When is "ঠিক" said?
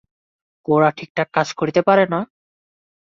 0.97-1.09, 1.17-1.29